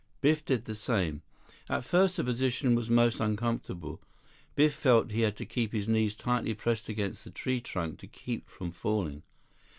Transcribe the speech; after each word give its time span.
Biff 0.19 0.43
did 0.43 0.65
the 0.65 0.73
same. 0.73 1.21
At 1.69 1.83
first, 1.83 2.17
the 2.17 2.23
position 2.23 2.73
was 2.73 2.89
most 2.89 3.19
uncomfortable. 3.19 4.01
Biff 4.55 4.73
felt 4.73 5.11
he 5.11 5.21
had 5.21 5.37
to 5.37 5.45
keep 5.45 5.73
his 5.73 5.87
knees 5.87 6.15
tightly 6.15 6.55
pressed 6.55 6.89
against 6.89 7.23
the 7.23 7.29
tree 7.29 7.61
trunk 7.61 7.99
to 7.99 8.07
keep 8.07 8.49
from 8.49 8.71
falling. 8.71 9.21